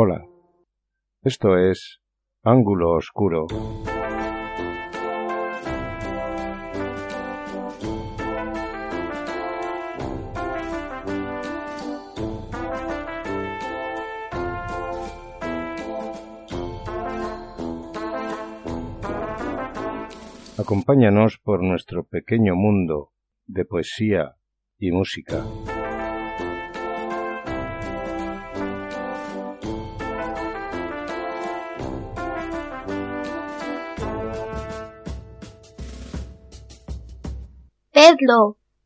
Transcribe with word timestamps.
Hola, 0.00 0.24
esto 1.24 1.58
es 1.58 2.00
Ángulo 2.44 2.92
Oscuro. 2.92 3.48
Acompáñanos 20.56 21.38
por 21.42 21.64
nuestro 21.64 22.04
pequeño 22.04 22.54
mundo 22.54 23.10
de 23.48 23.64
poesía 23.64 24.36
y 24.78 24.92
música. 24.92 25.42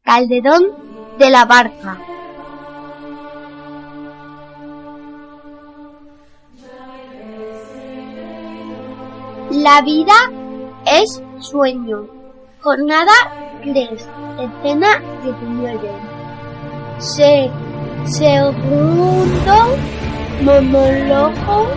Calderón 0.03 0.63
de 1.19 1.31
la 1.31 1.45
Barca. 1.45 1.99
La 9.51 9.81
vida 9.83 10.13
es 10.87 11.23
sueño. 11.39 12.07
Jornada 12.61 13.13
3. 13.63 13.91
Escena 13.91 15.01
19. 15.23 15.91
Se, 16.99 17.51
segundo 18.05 19.77
monólogo 20.43 21.69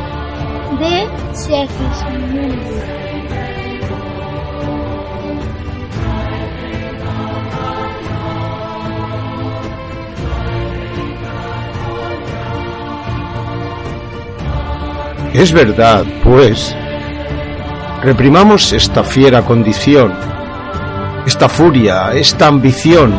de 0.80 1.08
Segismundo. 1.33 3.05
Es 15.38 15.52
verdad, 15.52 16.05
pues, 16.23 16.73
reprimamos 18.02 18.72
esta 18.72 19.03
fiera 19.03 19.42
condición, 19.42 20.14
esta 21.25 21.50
furia, 21.50 22.14
esta 22.14 22.47
ambición, 22.47 23.14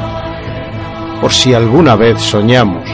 por 1.21 1.31
si 1.31 1.53
alguna 1.53 1.95
vez 1.95 2.19
soñamos. 2.23 2.89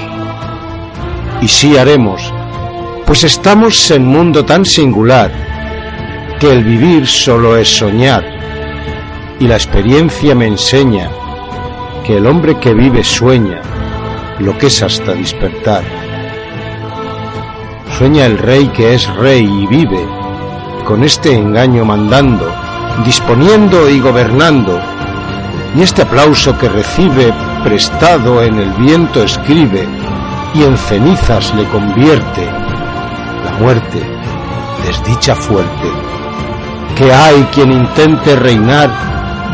Y 1.41 1.47
sí 1.47 1.79
haremos, 1.79 2.35
pues 3.07 3.23
estamos 3.23 3.93
en 3.93 4.05
mundo 4.07 4.45
tan 4.45 4.65
singular 4.65 5.31
que 6.41 6.51
el 6.51 6.65
vivir 6.65 7.07
solo 7.07 7.57
es 7.57 7.69
soñar, 7.69 8.25
y 9.39 9.47
la 9.47 9.55
experiencia 9.55 10.35
me 10.35 10.49
enseña 10.49 11.09
que 12.05 12.17
el 12.17 12.27
hombre 12.27 12.59
que 12.59 12.75
vive 12.75 13.05
sueña 13.05 13.61
lo 14.41 14.59
que 14.59 14.67
es 14.67 14.83
hasta 14.83 15.15
despertar. 15.15 16.02
Sueña 17.97 18.27
el 18.27 18.39
rey 18.39 18.69
que 18.69 18.95
es 18.95 19.07
rey 19.17 19.45
y 19.45 19.67
vive, 19.67 20.07
con 20.87 21.05
este 21.05 21.37
engaño 21.37 21.85
mandando, 21.85 22.51
disponiendo 23.05 23.89
y 23.89 24.01
gobernando, 24.01 24.81
y 25.77 25.83
este 25.83 26.03
aplauso 26.03 26.57
que 26.59 26.69
recibe 26.69 27.33
prestado 27.63 28.43
en 28.43 28.59
el 28.59 28.73
viento 28.73 29.23
escribe, 29.23 29.87
y 30.55 30.63
en 30.65 30.77
cenizas 30.77 31.55
le 31.55 31.65
convierte 31.65 32.47
la 33.45 33.53
muerte, 33.59 34.03
desdicha 34.85 35.35
fuerte. 35.35 35.89
Que 36.97 37.13
hay 37.13 37.43
quien 37.55 37.73
intente 37.73 38.37
reinar 38.37 38.91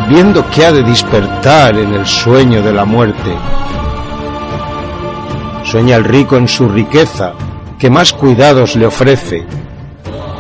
viendo 0.09 0.49
que 0.49 0.65
ha 0.65 0.73
de 0.73 0.83
despertar 0.83 1.77
en 1.77 1.93
el 1.93 2.07
sueño 2.07 2.63
de 2.63 2.73
la 2.73 2.85
muerte. 2.85 3.37
Sueña 5.65 5.97
el 5.97 6.05
rico 6.05 6.37
en 6.37 6.49
su 6.49 6.69
riqueza, 6.69 7.33
que 7.79 7.91
más 7.91 8.13
cuidados 8.13 8.77
le 8.77 8.87
ofrece. 8.87 9.47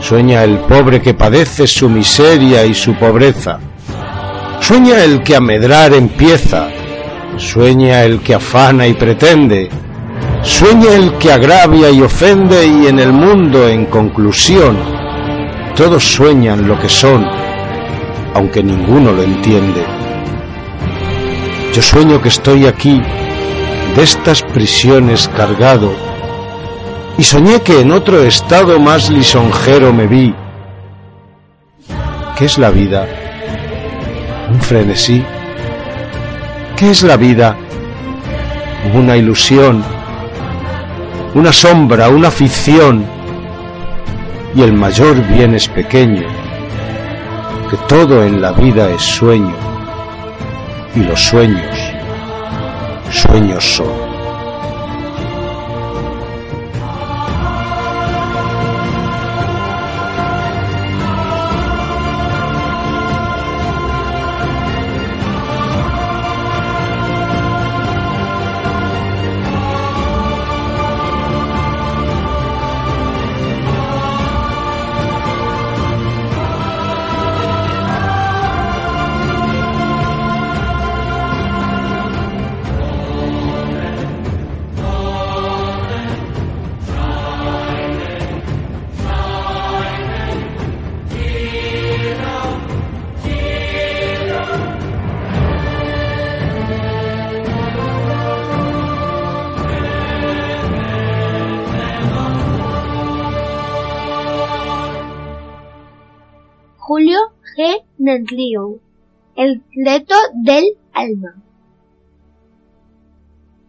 Sueña 0.00 0.44
el 0.44 0.58
pobre 0.58 1.00
que 1.00 1.14
padece 1.14 1.66
su 1.66 1.88
miseria 1.88 2.64
y 2.64 2.74
su 2.74 2.94
pobreza. 2.94 3.58
Sueña 4.60 5.02
el 5.02 5.22
que 5.22 5.36
a 5.36 5.40
medrar 5.40 5.92
empieza. 5.94 6.68
Sueña 7.36 8.04
el 8.04 8.20
que 8.20 8.34
afana 8.34 8.86
y 8.86 8.94
pretende. 8.94 9.68
Sueña 10.42 10.94
el 10.94 11.12
que 11.14 11.32
agravia 11.32 11.90
y 11.90 12.00
ofende 12.00 12.66
y 12.66 12.86
en 12.86 12.98
el 12.98 13.12
mundo, 13.12 13.68
en 13.68 13.86
conclusión, 13.86 14.76
todos 15.76 16.04
sueñan 16.04 16.66
lo 16.66 16.78
que 16.80 16.88
son, 16.88 17.24
aunque 18.34 18.62
ninguno 18.62 19.12
lo 19.12 19.22
entiende. 19.22 19.84
Yo 21.72 21.82
sueño 21.82 22.20
que 22.20 22.28
estoy 22.28 22.66
aquí, 22.66 23.00
de 23.94 24.02
estas 24.02 24.42
prisiones 24.42 25.28
cargado, 25.36 26.07
y 27.18 27.24
soñé 27.24 27.60
que 27.62 27.80
en 27.80 27.90
otro 27.90 28.22
estado 28.22 28.78
más 28.78 29.10
lisonjero 29.10 29.92
me 29.92 30.06
vi. 30.06 30.32
¿Qué 32.36 32.44
es 32.44 32.56
la 32.58 32.70
vida? 32.70 33.06
¿Un 34.48 34.60
frenesí? 34.60 35.24
¿Qué 36.76 36.92
es 36.92 37.02
la 37.02 37.16
vida? 37.16 37.56
Una 38.94 39.16
ilusión, 39.16 39.82
una 41.34 41.50
sombra, 41.52 42.08
una 42.08 42.30
ficción, 42.30 43.04
y 44.54 44.62
el 44.62 44.72
mayor 44.72 45.16
bien 45.26 45.54
es 45.54 45.66
pequeño, 45.66 46.22
que 47.68 47.76
todo 47.88 48.22
en 48.22 48.40
la 48.40 48.52
vida 48.52 48.88
es 48.90 49.02
sueño, 49.02 49.56
y 50.94 51.00
los 51.00 51.20
sueños, 51.20 51.76
sueños 53.10 53.64
son. 53.64 54.17
G. 108.08 108.12
Nendlio, 108.12 108.80
El 109.36 109.62
reto 109.84 110.14
del 110.42 110.64
alma. 110.94 111.34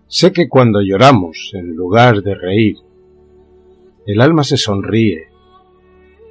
Sé 0.07 0.31
que 0.31 0.47
cuando 0.47 0.81
lloramos, 0.81 1.51
en 1.53 1.75
lugar 1.75 2.23
de 2.23 2.35
reír, 2.35 2.77
el 4.07 4.21
alma 4.21 4.43
se 4.43 4.57
sonríe, 4.57 5.27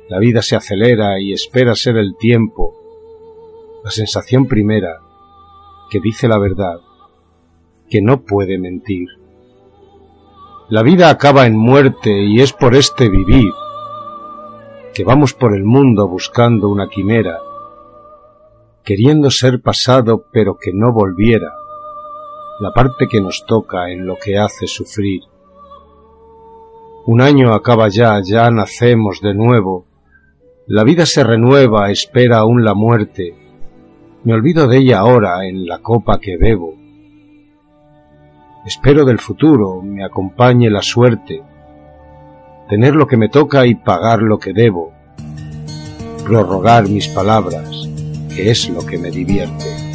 la 0.09 0.19
vida 0.19 0.43
se 0.43 0.57
acelera 0.57 1.21
y 1.21 1.33
espera 1.33 1.75
ser 1.75 1.99
el 1.99 2.17
tiempo, 2.17 2.75
la 3.85 3.91
sensación 3.91 4.49
primera, 4.49 5.01
que 5.91 6.01
dice 6.01 6.27
la 6.27 6.39
verdad, 6.39 6.81
que 7.89 8.01
no 8.01 8.23
puede 8.23 8.59
mentir. 8.59 9.09
La 10.71 10.83
vida 10.83 11.11
acaba 11.11 11.47
en 11.47 11.57
muerte 11.57 12.11
y 12.25 12.41
es 12.41 12.53
por 12.53 12.75
este 12.75 13.09
vivir 13.09 13.53
que 14.95 15.05
vamos 15.05 15.33
por 15.33 15.55
el 15.55 15.63
mundo 15.63 16.09
buscando 16.09 16.69
una 16.69 16.89
quimera, 16.89 17.39
queriendo 18.89 19.31
ser 19.31 19.61
pasado 19.61 20.25
pero 20.33 20.57
que 20.57 20.71
no 20.73 20.95
volviera, 20.95 21.53
la 22.59 22.73
parte 22.73 23.07
que 23.07 23.21
nos 23.21 23.45
toca 23.45 23.91
en 23.91 24.07
lo 24.07 24.17
que 24.17 24.39
hace 24.39 24.67
sufrir. 24.67 25.25
Un 27.05 27.21
año 27.21 27.53
acaba 27.53 27.89
ya, 27.91 28.19
ya 28.25 28.51
nacemos 28.51 29.21
de 29.21 29.35
nuevo, 29.35 29.85
la 30.67 30.85
vida 30.85 31.05
se 31.05 31.23
renueva, 31.23 31.91
espera 31.91 32.39
aún 32.39 32.65
la 32.65 32.73
muerte, 32.73 33.35
me 34.25 34.33
olvido 34.33 34.67
de 34.67 34.79
ella 34.79 35.01
ahora 35.01 35.47
en 35.47 35.67
la 35.67 35.81
copa 35.81 36.19
que 36.19 36.39
bebo. 36.39 36.75
Espero 38.65 39.05
del 39.05 39.19
futuro 39.19 39.83
me 39.83 40.03
acompañe 40.03 40.71
la 40.71 40.81
suerte, 40.81 41.43
tener 42.71 42.97
lo 42.97 43.07
que 43.07 43.19
me 43.19 43.29
toca 43.29 43.67
y 43.67 43.75
pagar 43.75 44.23
lo 44.23 44.39
que 44.39 44.55
debo, 44.55 44.95
prorrogar 46.25 46.89
mis 46.89 47.09
palabras, 47.09 47.87
que 48.39 48.51
es 48.53 48.69
lo 48.69 48.87
que 48.87 48.97
me 48.97 49.11
divierte. 49.11 49.88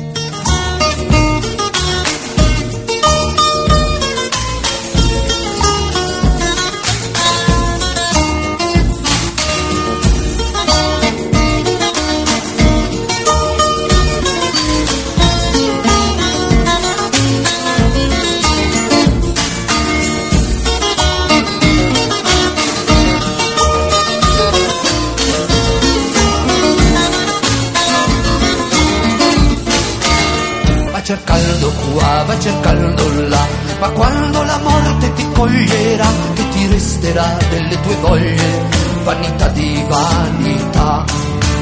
Va 32.26 32.40
cercando 32.40 33.28
là, 33.28 33.48
ma 33.80 33.90
quando 33.90 34.44
la 34.44 34.58
morte 34.60 35.14
ti 35.14 35.28
coglierà, 35.34 36.08
che 36.34 36.50
ti 36.50 36.68
resterà 36.68 37.38
delle 37.50 37.80
tue 37.82 37.96
voglie, 37.96 38.68
vanità 39.04 39.48
di 39.50 39.84
vanità. 39.88 41.06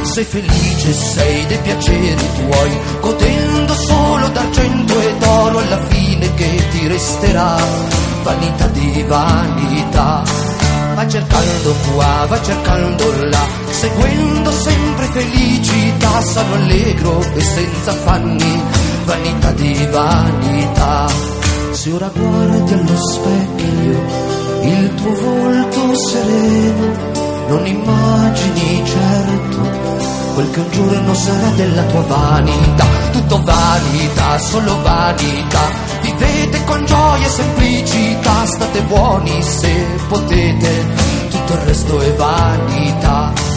Sei 0.04 0.24
felice, 0.24 0.94
sei 0.94 1.46
dei 1.46 1.58
piaceri 1.60 2.30
tuoi, 2.36 2.80
godendo 3.00 3.74
solo 3.74 4.28
d'argento 4.30 5.00
e 5.00 5.18
d'oro 5.18 5.60
alla 5.60 5.80
fine 5.88 6.34
che 6.34 6.68
ti 6.72 6.88
resterà, 6.88 7.56
vanità 8.24 8.68
di 8.68 9.06
vanità. 9.08 10.24
Va 10.96 11.08
cercando 11.08 11.76
qua, 11.94 12.26
va 12.28 12.42
cercando 12.44 13.28
là, 13.30 13.48
seguendo 13.70 14.52
sempre 14.52 15.06
felicità, 15.06 16.22
sano 16.22 16.56
allegro 16.56 17.22
e 17.34 17.42
senza 17.42 17.92
affanni 17.92 18.81
vanità 19.06 19.52
di 19.52 19.88
vanità. 19.92 21.08
Se 21.72 21.92
ora 21.92 22.12
guardi 22.14 22.74
allo 22.74 22.98
specchio 22.98 24.30
il 24.64 24.94
tuo 24.96 25.14
volto 25.14 25.96
sereno, 25.96 26.96
non 27.48 27.66
immagini 27.66 28.84
certo 28.86 29.92
quel 30.34 30.50
che 30.52 30.60
un 30.60 30.72
giorno 30.72 31.14
sarà 31.14 31.50
della 31.56 31.84
tua 31.84 32.02
vanità. 32.02 32.86
Tutto 33.12 33.44
vanità, 33.44 34.40
solo 34.40 34.82
vanità. 34.82 35.90
Vivete 36.02 36.64
con 36.66 36.86
gioia 36.86 37.26
e 37.26 37.30
semplicità, 37.30 38.46
state 38.46 38.82
buoni 38.84 39.42
se 39.44 39.86
potete, 40.08 40.88
tutto 41.30 41.54
il 41.54 41.60
resto 41.60 42.00
è 42.00 42.14
vanità 42.14 43.51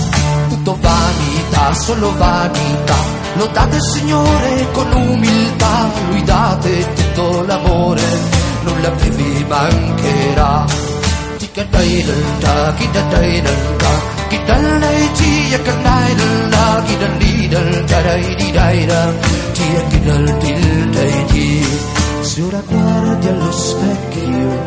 tutto 0.64 0.78
vanità, 0.80 1.74
solo 1.74 2.16
vanità. 2.16 2.96
Lodate 3.34 3.76
il 3.76 3.82
Signore 3.82 4.66
con 4.72 4.90
umiltà, 4.92 5.90
lui 6.08 6.24
date 6.24 6.88
tutto 6.94 7.42
l'amore, 7.42 8.02
nulla 8.62 8.88
più 8.90 9.10
vi 9.10 9.44
mancherà. 9.46 10.64
Tikadaidalda, 11.36 12.74
kidadaidalda, 12.78 13.90
kidalnaiti 14.28 15.48
yakanaidalda, 15.50 16.82
kidalidal 16.86 17.84
taraididaida, 17.84 19.12
tiakidaltildaidi. 19.52 21.66
Se 22.22 22.40
ora 22.40 22.62
guardi 22.66 23.28
allo 23.28 23.52
specchio, 23.52 24.62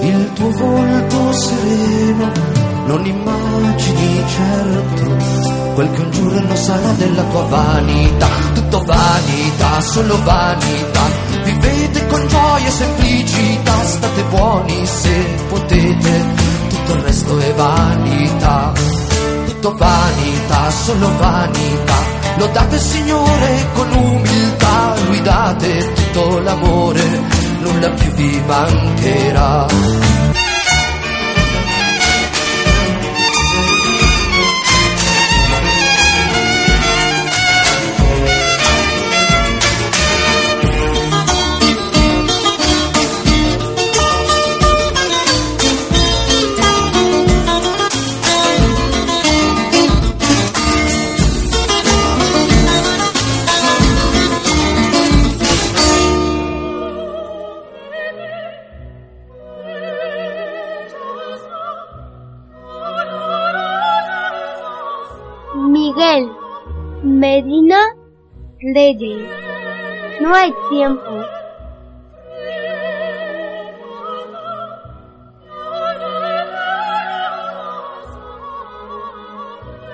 il 0.00 0.32
tuo 0.32 0.50
volto 0.50 1.32
sereno 1.32 2.63
non 2.86 3.06
immagini 3.06 4.24
certo 4.26 5.54
quel 5.74 5.90
che 5.90 6.00
un 6.00 6.10
giorno 6.12 6.54
sarà 6.54 6.92
della 6.92 7.22
tua 7.24 7.42
vanità, 7.42 8.28
tutto 8.54 8.84
vanità, 8.84 9.80
solo 9.80 10.22
vanità, 10.22 11.02
vivete 11.42 12.06
con 12.06 12.26
gioia 12.28 12.68
e 12.68 12.70
semplicità, 12.70 13.84
state 13.84 14.22
buoni 14.30 14.86
se 14.86 15.24
potete, 15.48 16.24
tutto 16.68 16.92
il 16.92 17.00
resto 17.00 17.38
è 17.40 17.54
vanità, 17.54 18.72
tutto 19.46 19.74
vanità, 19.76 20.70
solo 20.70 21.10
vanità, 21.18 21.96
lodate 22.36 22.74
il 22.76 22.80
Signore 22.80 23.66
con 23.74 23.92
umiltà, 23.92 24.94
lui 25.06 25.22
date 25.22 25.92
tutto 25.92 26.38
l'amore, 26.38 27.20
nulla 27.60 27.90
più 27.90 28.10
vi 28.12 28.42
mancherà. 28.46 29.66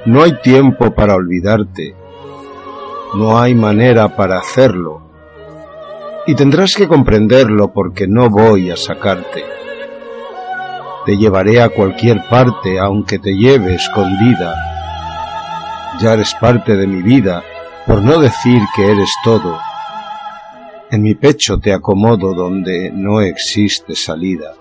No 0.06 0.22
hay 0.22 0.40
tiempo 0.40 0.90
para 0.94 1.14
olvidarte. 1.14 1.94
No 3.14 3.38
hay 3.38 3.54
manera 3.54 4.16
para 4.16 4.38
hacerlo. 4.38 5.02
Y 6.26 6.34
tendrás 6.34 6.74
que 6.74 6.88
comprenderlo 6.88 7.72
porque 7.72 8.06
no 8.06 8.30
voy 8.30 8.70
a 8.70 8.76
sacarte. 8.76 9.44
Te 11.06 11.16
llevaré 11.16 11.60
a 11.60 11.68
cualquier 11.70 12.22
parte 12.28 12.78
aunque 12.78 13.18
te 13.18 13.32
lleve 13.34 13.74
escondida 13.74 14.70
ya 16.00 16.14
eres 16.14 16.34
parte 16.34 16.76
de 16.76 16.86
mi 16.86 17.02
vida, 17.02 17.42
por 17.86 18.02
no 18.02 18.18
decir 18.18 18.62
que 18.74 18.90
eres 18.90 19.10
todo. 19.22 19.58
En 20.90 21.02
mi 21.02 21.14
pecho 21.14 21.58
te 21.58 21.72
acomodo 21.72 22.34
donde 22.34 22.90
no 22.92 23.20
existe 23.20 23.94
salida. 23.94 24.54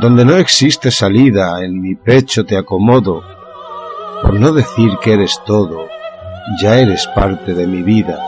Donde 0.00 0.24
no 0.24 0.36
existe 0.36 0.90
salida, 0.90 1.64
en 1.64 1.80
mi 1.80 1.94
pecho 1.94 2.44
te 2.44 2.56
acomodo, 2.56 3.22
por 4.22 4.34
no 4.34 4.52
decir 4.52 4.92
que 5.00 5.14
eres 5.14 5.40
todo, 5.44 5.86
ya 6.60 6.78
eres 6.78 7.06
parte 7.08 7.54
de 7.54 7.66
mi 7.66 7.82
vida. 7.82 8.18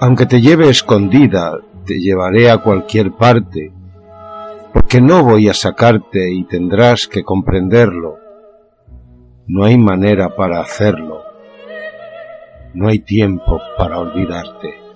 Aunque 0.00 0.26
te 0.26 0.40
lleve 0.40 0.68
escondida, 0.68 1.58
te 1.84 1.98
llevaré 1.98 2.50
a 2.50 2.58
cualquier 2.58 3.12
parte, 3.12 3.72
porque 4.72 5.00
no 5.00 5.24
voy 5.24 5.48
a 5.48 5.54
sacarte 5.54 6.32
y 6.32 6.44
tendrás 6.44 7.08
que 7.08 7.24
comprenderlo 7.24 8.18
no 9.50 9.64
hay 9.64 9.78
manera 9.78 10.36
para 10.36 10.60
hacerlo. 10.60 11.22
No 12.74 12.88
hay 12.88 12.98
tiempo 12.98 13.58
para 13.78 13.98
olvidarte. 13.98 14.87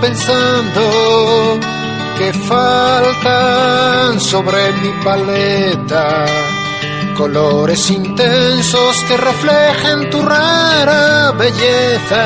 Pensando 0.00 1.60
que 2.18 2.32
faltan 2.32 4.20
sobre 4.20 4.72
mi 4.72 4.90
paleta 5.04 6.26
colores 7.20 7.90
intensos 7.90 8.96
que 9.06 9.14
reflejen 9.14 10.08
tu 10.08 10.22
rara 10.22 11.32
belleza. 11.32 12.24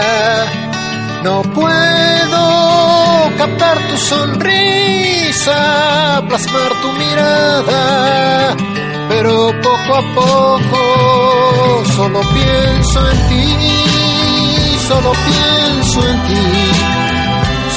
No 1.24 1.42
puedo 1.42 2.42
captar 3.36 3.76
tu 3.88 3.96
sonrisa, 3.96 5.58
plasmar 6.28 6.72
tu 6.80 6.92
mirada, 6.92 8.56
pero 9.08 9.52
poco 9.60 9.96
a 9.96 10.02
poco 10.14 11.84
solo 11.96 12.20
pienso 12.20 13.10
en 13.10 13.18
ti, 13.28 14.78
solo 14.86 15.12
pienso 15.26 16.08
en 16.08 16.18
ti, 16.28 16.44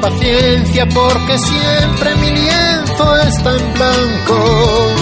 Paciencia 0.00 0.86
porque 0.88 1.38
siempre 1.38 2.14
mi 2.16 2.30
lienzo 2.30 3.16
está 3.18 3.50
en 3.56 3.72
blanco. 3.74 4.92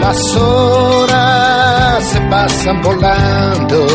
Las 0.00 0.36
horas 0.36 2.04
se 2.04 2.20
pasan 2.22 2.82
volando 2.82 3.86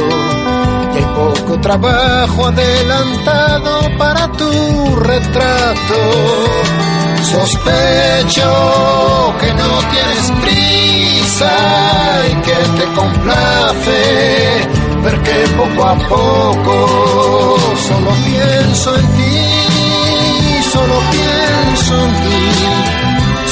y 0.93 0.97
hay 0.97 1.05
poco 1.15 1.59
trabajo 1.59 2.45
adelantado 2.47 3.97
para 3.97 4.31
tu 4.31 4.95
retrato. 4.95 5.99
Sospecho 7.23 8.49
que 9.39 9.53
no 9.53 9.79
tienes 9.91 10.31
prisa 10.41 11.51
y 12.27 12.33
que 12.41 12.55
te 12.79 12.85
complace 12.95 14.67
ver 15.03 15.21
que 15.21 15.47
poco 15.55 15.83
a 15.85 15.95
poco 15.95 17.57
solo 17.87 18.11
pienso 18.25 18.95
en 18.95 19.07
ti, 19.15 19.28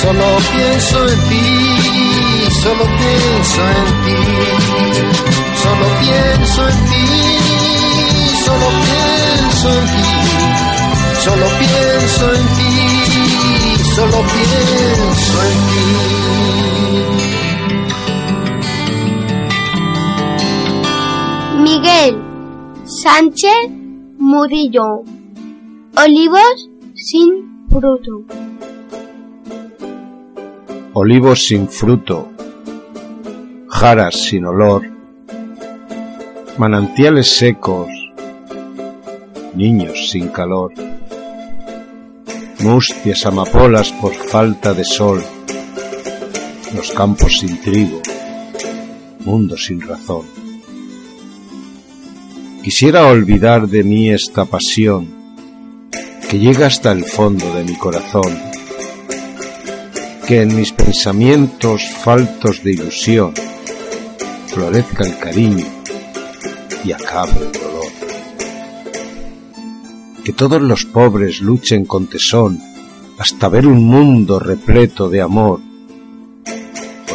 solo 0.07 0.27
pienso 0.55 0.97
en 1.09 1.19
ti, 1.27 1.47
solo 2.61 2.83
pienso 2.97 3.61
en 3.77 3.87
ti, 4.05 4.19
solo 5.63 5.85
pienso 5.99 6.59
en 6.69 6.77
ti, 6.89 7.05
solo 8.45 8.67
pienso 8.87 9.67
en 9.69 9.85
ti, 9.95 10.07
solo 11.23 11.47
pienso 11.59 12.23
en 12.33 12.45
ti, 12.55 12.73
solo 13.95 14.19
pienso 14.33 15.37
en 15.49 15.57
ti. 15.67 15.85
Miguel 21.63 22.13
Sánchez 22.85 23.61
Murillo. 24.17 25.03
Olivos 25.97 26.69
sin 26.95 27.29
fruto. 27.69 28.13
Olivos 30.99 31.45
sin 31.45 31.69
fruto. 31.69 32.27
Jaras 33.69 34.15
sin 34.15 34.45
olor. 34.47 34.81
Manantiales 36.57 37.37
secos. 37.37 37.87
Niños 39.53 40.09
sin 40.09 40.29
calor. 40.29 40.73
Mustias 42.61 43.27
amapolas 43.27 43.91
por 43.91 44.11
falta 44.15 44.73
de 44.73 44.83
sol. 44.83 45.23
Los 46.75 46.89
campos 46.93 47.41
sin 47.41 47.61
trigo. 47.61 48.01
Mundo 49.23 49.55
sin 49.55 49.79
razón. 49.81 50.25
Quisiera 52.63 53.05
olvidar 53.05 53.67
de 53.67 53.83
mí 53.83 54.09
esta 54.09 54.45
pasión 54.45 55.13
que 56.27 56.39
llega 56.39 56.65
hasta 56.65 56.91
el 56.91 57.05
fondo 57.05 57.53
de 57.53 57.63
mi 57.65 57.75
corazón, 57.75 58.46
que 60.27 60.41
en 60.41 60.53
mis 60.57 60.73
pensamientos 60.73 61.83
faltos 62.03 62.61
de 62.61 62.73
ilusión 62.73 63.33
florezca 64.47 65.05
el 65.05 65.17
cariño 65.17 65.65
y 66.83 66.91
acabe 66.91 67.31
el 67.31 67.51
dolor. 67.53 67.91
Que 70.25 70.33
todos 70.33 70.61
los 70.61 70.83
pobres 70.83 71.39
luchen 71.39 71.85
con 71.85 72.07
tesón 72.07 72.59
hasta 73.17 73.47
ver 73.47 73.65
un 73.65 73.85
mundo 73.85 74.37
repleto 74.37 75.09
de 75.09 75.21
amor, 75.21 75.61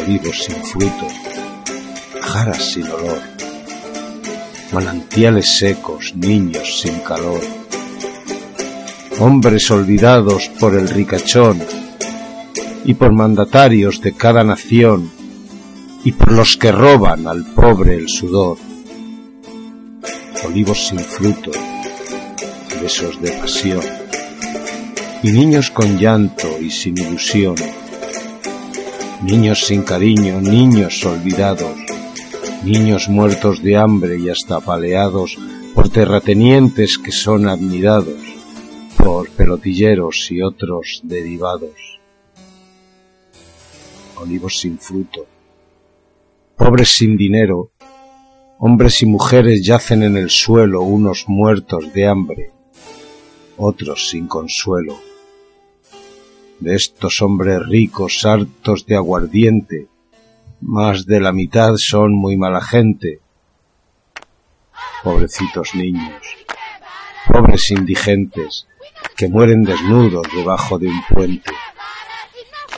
olivos 0.01 0.43
sin 0.43 0.55
fruto, 0.63 1.07
jaras 2.19 2.73
sin 2.73 2.87
olor 2.87 3.21
manantiales 4.73 5.55
secos, 5.55 6.15
niños 6.15 6.79
sin 6.81 6.97
calor, 7.01 7.41
hombres 9.19 9.69
olvidados 9.69 10.49
por 10.59 10.73
el 10.73 10.89
ricachón 10.89 11.61
y 12.85 12.93
por 12.95 13.11
mandatarios 13.11 14.01
de 14.01 14.13
cada 14.13 14.43
nación 14.43 15.09
y 16.03 16.11
por 16.11 16.31
los 16.31 16.57
que 16.57 16.71
roban 16.71 17.27
al 17.27 17.45
pobre 17.45 17.95
el 17.95 18.09
sudor, 18.09 18.57
olivos 20.45 20.87
sin 20.87 20.99
fruto, 20.99 21.51
besos 22.81 23.21
de 23.21 23.31
pasión 23.31 23.81
y 25.23 25.31
niños 25.31 25.69
con 25.69 25.97
llanto 25.97 26.59
y 26.59 26.69
sin 26.69 26.97
ilusión, 26.97 27.55
niños 29.21 29.65
sin 29.65 29.83
cariño, 29.83 30.41
niños 30.41 31.05
olvidados, 31.05 31.77
niños 32.65 33.07
muertos 33.07 33.63
de 33.63 33.77
hambre 33.77 34.19
y 34.19 34.29
hasta 34.29 34.57
apaleados 34.57 35.37
por 35.73 35.89
terratenientes 35.89 36.97
que 36.97 37.11
son 37.11 37.47
admirados 37.47 38.19
por 38.97 39.29
pelotilleros 39.29 40.29
y 40.31 40.41
otros 40.41 41.01
derivados. 41.03 42.02
Olivos 44.23 44.57
sin 44.57 44.79
fruto, 44.79 45.27
pobres 46.55 46.93
sin 46.93 47.17
dinero, 47.17 47.71
hombres 48.57 49.01
y 49.01 49.05
mujeres 49.05 49.65
yacen 49.65 50.01
en 50.01 50.15
el 50.15 50.29
suelo 50.29 50.81
unos 50.81 51.25
muertos 51.27 51.91
de 51.91 52.07
hambre, 52.07 52.51
otros 53.57 54.07
sin 54.07 54.27
consuelo. 54.27 54.95
De 56.61 56.73
estos 56.73 57.21
hombres 57.21 57.67
ricos 57.67 58.25
hartos 58.25 58.85
de 58.85 58.95
aguardiente, 58.95 59.89
más 60.61 61.05
de 61.05 61.19
la 61.19 61.33
mitad 61.33 61.73
son 61.75 62.13
muy 62.13 62.37
mala 62.37 62.61
gente. 62.61 63.19
Pobrecitos 65.03 65.75
niños, 65.75 66.23
pobres 67.27 67.69
indigentes, 67.71 68.67
que 69.17 69.27
mueren 69.27 69.65
desnudos 69.65 70.25
debajo 70.33 70.79
de 70.79 70.87
un 70.87 71.01
puente. 71.09 71.51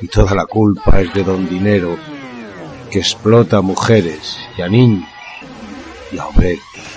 Y 0.01 0.07
toda 0.07 0.35
la 0.35 0.45
culpa 0.45 1.01
es 1.01 1.13
de 1.13 1.23
don 1.23 1.47
Dinero, 1.47 1.97
que 2.91 2.99
explota 2.99 3.57
a 3.57 3.61
mujeres 3.61 4.37
y 4.57 4.61
a 4.61 4.67
niños 4.67 5.09
y 6.11 6.17
a 6.17 6.25
obreros. 6.27 6.94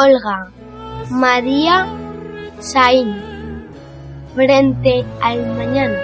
Olga 0.00 0.48
María 1.10 1.86
Saín 2.58 3.20
frente 4.34 5.04
al 5.20 5.46
mañana. 5.58 5.98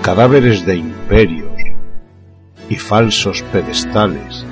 Cadáveres 0.00 0.64
de 0.64 0.76
imperios 0.76 1.52
y 2.70 2.76
falsos 2.76 3.42
pedestales 3.52 4.46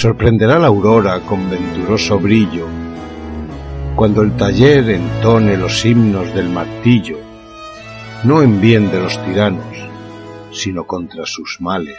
sorprenderá 0.00 0.58
la 0.58 0.68
aurora 0.68 1.20
con 1.20 1.50
venturoso 1.50 2.18
brillo, 2.18 2.66
cuando 3.94 4.22
el 4.22 4.34
taller 4.34 4.88
entone 4.88 5.58
los 5.58 5.84
himnos 5.84 6.34
del 6.34 6.48
martillo, 6.48 7.18
no 8.24 8.40
en 8.40 8.62
bien 8.62 8.90
de 8.90 8.98
los 8.98 9.22
tiranos, 9.26 9.76
sino 10.52 10.86
contra 10.86 11.26
sus 11.26 11.58
males. 11.60 11.98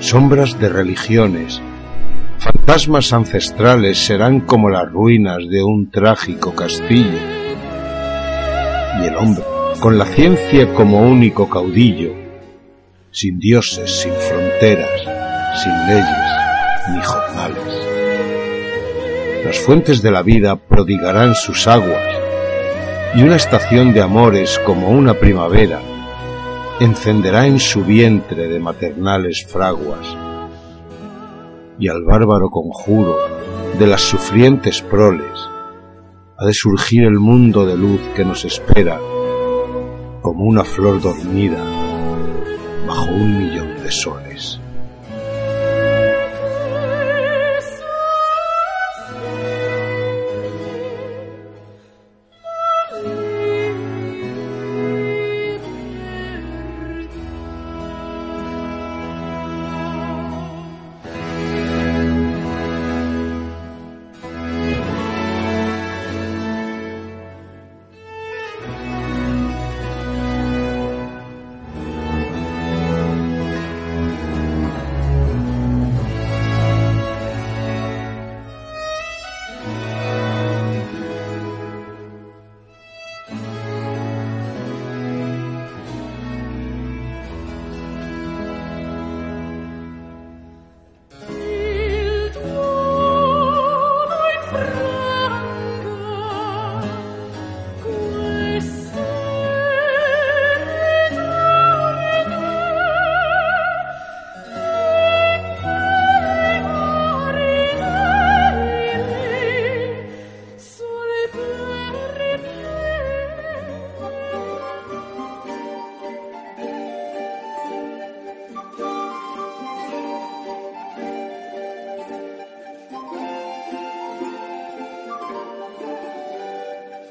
Sombras 0.00 0.60
de 0.60 0.68
religiones, 0.68 1.62
fantasmas 2.36 3.14
ancestrales 3.14 3.96
serán 3.96 4.40
como 4.40 4.68
las 4.68 4.92
ruinas 4.92 5.48
de 5.48 5.62
un 5.62 5.90
trágico 5.90 6.54
castillo. 6.54 7.20
Y 9.00 9.06
el 9.06 9.16
hombre, 9.16 9.44
con 9.80 9.96
la 9.96 10.04
ciencia 10.04 10.70
como 10.74 11.08
único 11.08 11.48
caudillo, 11.48 12.12
sin 13.10 13.38
dioses, 13.38 14.02
sin 14.02 14.12
fronteras, 14.12 15.03
sin 15.54 15.72
leyes, 15.86 16.32
ni 16.90 17.02
jornales. 17.02 17.84
Las 19.44 19.58
fuentes 19.60 20.02
de 20.02 20.10
la 20.10 20.22
vida 20.22 20.56
prodigarán 20.56 21.34
sus 21.34 21.66
aguas, 21.66 22.02
y 23.14 23.22
una 23.22 23.36
estación 23.36 23.92
de 23.92 24.02
amores 24.02 24.60
como 24.66 24.88
una 24.88 25.14
primavera 25.14 25.80
encenderá 26.80 27.46
en 27.46 27.60
su 27.60 27.84
vientre 27.84 28.48
de 28.48 28.58
maternales 28.58 29.46
fraguas. 29.46 30.16
Y 31.78 31.88
al 31.88 32.04
bárbaro 32.04 32.48
conjuro 32.50 33.16
de 33.78 33.86
las 33.86 34.00
sufrientes 34.00 34.82
proles 34.82 35.48
ha 36.36 36.46
de 36.46 36.52
surgir 36.52 37.04
el 37.04 37.20
mundo 37.20 37.64
de 37.64 37.76
luz 37.76 38.00
que 38.16 38.24
nos 38.24 38.44
espera 38.44 38.98
como 40.20 40.44
una 40.44 40.64
flor 40.64 41.00
dormida 41.00 41.62
bajo 42.86 43.10
un 43.10 43.38
millón 43.38 43.82
de 43.82 43.90
soles. 43.90 44.60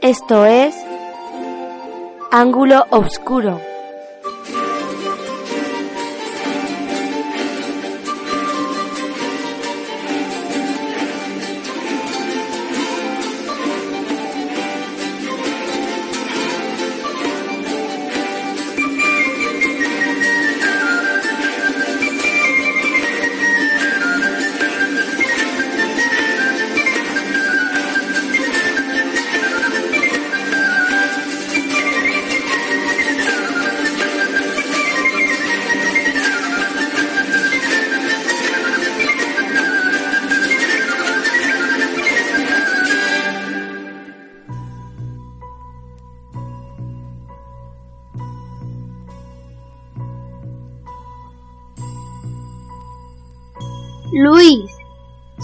Esto 0.03 0.45
es 0.45 0.75
Ángulo 2.29 2.85
Obscuro. 2.89 3.61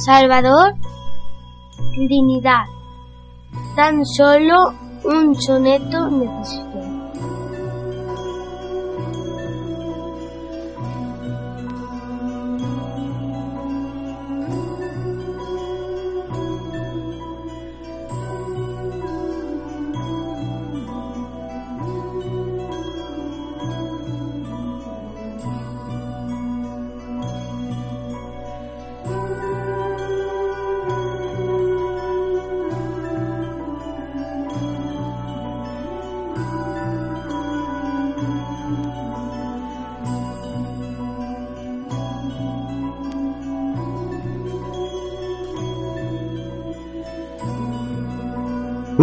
Salvador 0.10 0.74
Trinidad. 1.94 2.66
Tan 3.76 4.04
solo 4.04 4.74
un 5.04 5.40
soneto 5.40 6.10
necesito. 6.10 6.69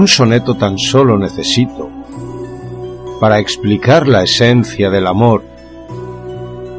Un 0.06 0.10
soneto 0.10 0.54
tan 0.54 0.78
solo 0.78 1.18
necesito 1.18 1.90
para 3.20 3.40
explicar 3.40 4.06
la 4.06 4.22
esencia 4.22 4.88
del 4.88 5.04
amor, 5.04 5.42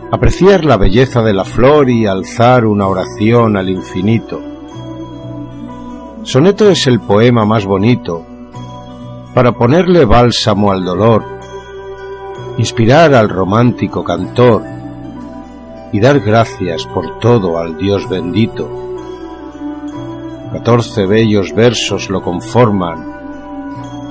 apreciar 0.10 0.64
la 0.64 0.78
belleza 0.78 1.22
de 1.22 1.34
la 1.34 1.44
flor 1.44 1.90
y 1.90 2.06
alzar 2.06 2.66
una 2.66 2.88
oración 2.88 3.58
al 3.58 3.68
infinito. 3.68 4.42
Soneto 6.24 6.70
es 6.70 6.88
el 6.88 7.02
poema 7.02 7.46
más 7.46 7.66
bonito 7.66 8.26
para 9.34 9.52
ponerle 9.52 10.06
bálsamo 10.06 10.72
al 10.72 10.86
dolor, 10.86 11.26
inspirar 12.58 13.14
al 13.14 13.28
romántico 13.28 14.06
cantor 14.06 14.64
y 15.92 16.00
dar 16.00 16.22
gracias 16.22 16.86
por 16.86 17.20
todo 17.20 17.60
al 17.60 17.78
Dios 17.78 18.08
bendito. 18.08 18.70
Catorce 20.54 21.06
bellos 21.06 21.54
versos 21.54 22.10
lo 22.10 22.22
conforman, 22.22 23.17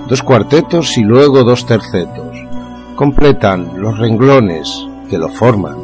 dos 0.09 0.23
cuartetos 0.23 0.97
y 0.99 1.03
luego 1.03 1.45
dos 1.45 1.67
tercetos. 1.67 2.37
Completan 2.95 3.81
los 3.81 3.99
renglones 3.99 4.87
que 5.11 5.19
lo 5.19 5.29
forman. 5.29 5.77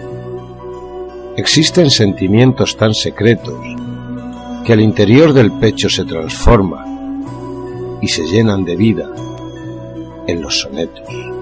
Existen 1.36 1.90
sentimientos 1.90 2.76
tan 2.76 2.94
secretos 2.94 3.58
que 4.64 4.72
al 4.72 4.80
interior 4.80 5.32
del 5.32 5.52
pecho 5.52 5.88
se 5.88 6.04
transforman 6.04 8.00
y 8.00 8.08
se 8.08 8.24
llenan 8.26 8.64
de 8.64 8.76
vida 8.76 9.10
en 10.26 10.40
los 10.40 10.60
sonetos. 10.60 11.41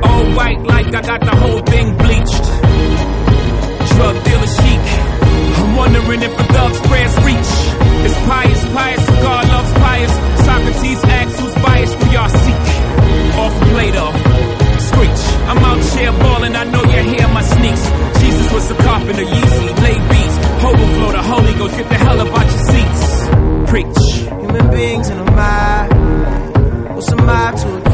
whole 0.21 0.33
right 0.35 0.59
like 0.63 0.87
I 0.87 1.01
got 1.01 1.21
the 1.21 1.35
whole 1.35 1.61
thing 1.61 1.97
bleached. 1.97 2.45
Drug 3.95 4.15
dealer 4.25 4.51
chic. 4.59 4.83
I'm 5.59 5.75
wondering 5.75 6.21
if 6.21 6.33
a 6.39 6.43
thug's 6.53 6.79
prayers 6.87 7.15
reach. 7.27 7.51
It's 8.05 8.19
pious, 8.29 8.61
pious, 8.73 9.05
God 9.25 9.47
loves 9.47 9.73
pious. 9.73 10.13
Socrates 10.45 11.03
asks 11.03 11.39
who's 11.39 11.55
biased, 11.63 11.95
we 12.03 12.15
are 12.15 12.29
seek. 12.29 12.63
Off 13.41 13.55
Plato, 13.69 14.07
screech. 14.89 15.21
I'm 15.49 15.59
out 15.69 15.83
here 15.97 16.11
balling, 16.11 16.55
I 16.55 16.63
know 16.65 16.83
you 16.83 17.01
hear 17.13 17.27
my 17.29 17.43
sneaks. 17.43 17.83
Jesus 18.21 18.53
was 18.53 18.71
a 18.71 18.75
carpenter, 18.75 19.23
Yeezy, 19.23 19.67
laid 19.85 20.03
beats. 20.09 20.37
Overflow 20.65 21.11
the 21.11 21.23
Holy 21.23 21.53
Ghost, 21.59 21.77
get 21.77 21.89
the 21.89 21.95
hell 21.95 22.19
up 22.21 22.33
out 22.37 22.47
your 22.53 22.63
seats. 22.71 23.03
Preach. 23.71 24.01
Human 24.41 24.71
beings 24.71 25.09
in 25.09 25.17
a 25.17 25.31
mind. 25.31 26.95
What's 26.95 27.11
a 27.11 27.15
mind 27.15 27.57
to 27.57 27.67
a 27.77 27.90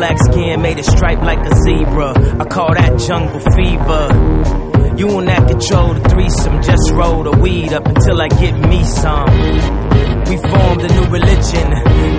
black 0.00 0.16
skin 0.32 0.62
made 0.62 0.78
it 0.78 0.84
stripe 0.84 1.20
like 1.20 1.38
a 1.40 1.54
zebra. 1.64 2.40
I 2.40 2.44
call 2.46 2.72
that 2.74 2.98
jungle 2.98 3.40
fever. 3.54 4.96
You 4.96 5.18
and 5.18 5.28
that 5.28 5.48
control 5.48 5.94
the 5.94 6.08
threesome, 6.08 6.62
just 6.62 6.90
roll 6.92 7.22
the 7.22 7.32
weed 7.32 7.72
up 7.72 7.86
until 7.86 8.20
I 8.20 8.28
get 8.28 8.58
me 8.68 8.82
some 8.84 9.89
we 10.30 10.36
formed 10.36 10.82
a 10.82 10.88
new 10.88 11.06
religion. 11.10 11.70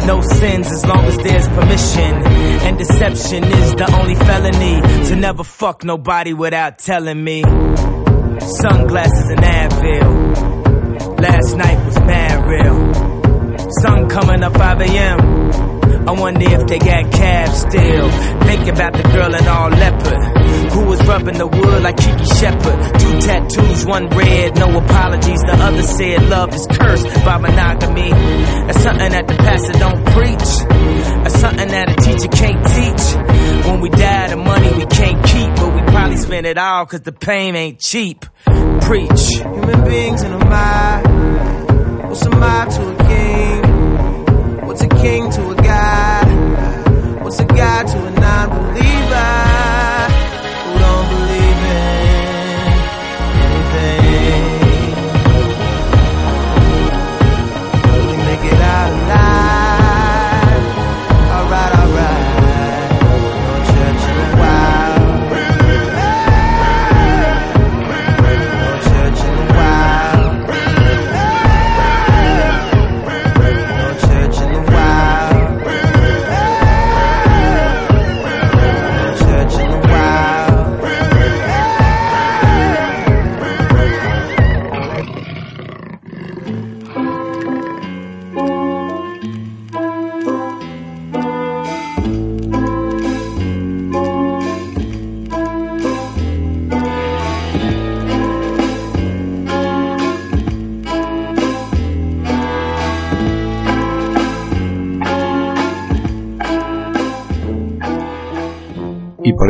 No 0.05 0.21
sins 0.21 0.69
as 0.69 0.85
long 0.85 1.05
as 1.05 1.17
there's 1.19 1.47
permission. 1.47 2.13
And 2.67 2.77
deception 2.77 3.43
is 3.45 3.75
the 3.75 3.89
only 3.97 4.15
felony 4.15 4.81
to 5.07 5.15
never 5.15 5.45
fuck 5.45 5.85
nobody 5.85 6.33
without 6.33 6.77
telling 6.77 7.23
me. 7.23 7.41
Sunglasses 7.41 9.29
and 9.29 9.39
Advil. 9.39 11.21
Last 11.21 11.55
night 11.55 11.85
was 11.85 11.99
mad 12.01 12.45
real. 12.45 13.71
Sun 13.81 14.09
coming 14.09 14.43
up 14.43 14.57
5 14.57 14.81
a.m. 14.81 15.80
I 16.07 16.11
wonder 16.11 16.41
if 16.41 16.67
they 16.67 16.79
got 16.79 17.11
calves 17.11 17.59
still. 17.61 18.09
Think 18.49 18.67
about 18.67 18.93
the 18.93 19.03
girl 19.03 19.33
in 19.33 19.47
all 19.47 19.69
leopard. 19.69 20.71
Who 20.71 20.85
was 20.85 21.05
rubbing 21.05 21.37
the 21.37 21.47
wood 21.47 21.83
like 21.83 21.97
Kiki 21.97 22.25
Shepard. 22.25 22.99
Two 22.99 23.19
tattoos, 23.21 23.85
one 23.85 24.07
red, 24.09 24.55
no 24.55 24.77
apologies. 24.77 25.41
The 25.41 25.57
other 25.59 25.83
said 25.83 26.29
love 26.29 26.53
is 26.53 26.65
cursed 26.67 27.07
by 27.25 27.37
monogamy. 27.37 28.09
That's 28.09 28.81
something 28.81 29.11
that 29.11 29.27
the 29.27 29.35
pastor 29.35 29.73
don't 29.73 30.05
preach. 30.07 30.51
That's 31.23 31.39
something 31.39 31.67
that 31.67 31.89
a 31.89 31.95
teacher 32.01 32.29
can't 32.29 32.65
teach. 32.65 33.67
When 33.67 33.81
we 33.81 33.89
die, 33.89 34.29
the 34.29 34.37
money 34.37 34.71
we 34.73 34.85
can't 34.87 35.23
keep, 35.23 35.55
but 35.55 35.75
we 35.75 35.81
probably 35.91 36.17
spend 36.17 36.45
it 36.47 36.57
all 36.57 36.85
cause 36.85 37.01
the 37.01 37.11
pain 37.11 37.55
ain't 37.55 37.79
cheap. 37.79 38.25
Preach. 38.81 39.37
Human 39.37 39.83
beings 39.87 40.23
in 40.23 40.33
a 40.33 40.39
mob. 40.39 42.09
What's 42.09 42.25
a 42.25 42.29
mob 42.31 42.69
to 42.71 42.89
a 42.89 43.07
king? 43.07 43.70
King 45.01 45.31
to 45.31 45.49
a 45.49 45.55
God? 45.55 47.23
What's 47.23 47.39
a 47.39 47.45
God 47.45 47.87
to 47.87 48.05
a 48.05 48.11
non-believer? 48.11 49.00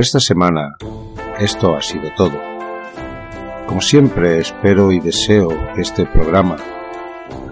Esta 0.02 0.20
semana 0.20 0.76
esto 1.40 1.76
ha 1.76 1.82
sido 1.82 2.10
todo. 2.18 2.38
Como 3.68 3.82
siempre, 3.82 4.40
espero 4.40 4.92
y 4.92 5.00
deseo 5.00 5.50
este 5.78 6.08
programa 6.08 6.58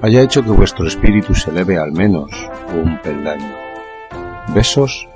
haya 0.01 0.21
hecho 0.21 0.43
que 0.43 0.49
vuestro 0.49 0.87
espíritu 0.87 1.33
se 1.35 1.49
eleve 1.51 1.77
al 1.77 1.91
menos 1.91 2.29
un 2.73 2.97
peldaño. 3.01 3.53
Besos 4.53 5.07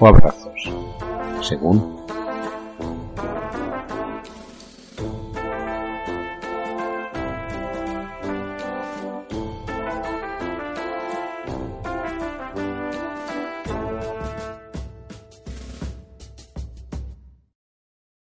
o 0.00 0.06
abrazos, 0.06 0.70
según 1.40 1.93